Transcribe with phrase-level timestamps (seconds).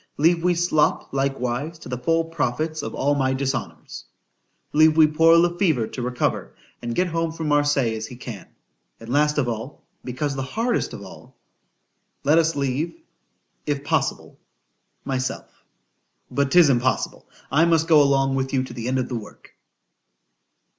[0.17, 4.05] ——Leave we Slop likewise to the full profits of all my dishonours.——
[4.73, 9.09] Leave we poor Le Fever to recover, and get home from Marseilles as he can.——And
[9.09, 11.35] last of all,—because the hardest of all——
[12.23, 12.99] Let us leave,
[13.67, 14.39] if possible,
[15.05, 19.51] myself:——But 'tis impossible,—I must go along with you to the end of the work.